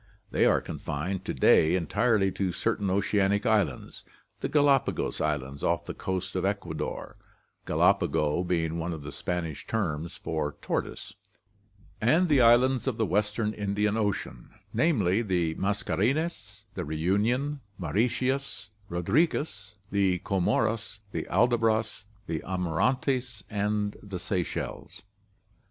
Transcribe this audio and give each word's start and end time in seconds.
They 0.31 0.47
are 0.47 0.61
confined 0.61 1.25
to 1.25 1.33
day 1.35 1.75
entirely 1.75 2.31
to 2.31 2.51
certain 2.51 2.89
oceanic 2.89 3.45
islands— 3.45 4.03
the 4.41 4.49
Galapagos 4.49 5.21
Islands 5.21 5.61
off 5.63 5.85
the 5.85 5.93
coast 5.93 6.35
of 6.35 6.43
Ecuador 6.43 7.17
(galapago 7.67 8.41
being 8.43 8.79
one 8.79 8.93
of 8.93 9.03
the 9.03 9.11
Spanish 9.11 9.67
terms 9.67 10.17
for 10.17 10.53
tortoise), 10.59 11.13
and 12.01 12.29
the 12.29 12.41
islands 12.41 12.87
of 12.87 12.97
the 12.97 13.05
western 13.05 13.53
Indian 13.53 13.95
Ocean, 13.95 14.49
namely, 14.73 15.21
the 15.21 15.53
Mascarenes 15.53 16.65
(Reunion, 16.75 17.59
Mauritius, 17.77 18.71
and 18.89 18.93
Rodriguez), 18.97 19.75
the 19.91 20.17
Comoros, 20.25 20.97
the 21.11 21.25
Aldabras, 21.29 22.05
the 22.25 22.39
Amirantes, 22.39 23.43
and 23.51 23.95
the 24.01 24.17
Seychelles. 24.17 25.03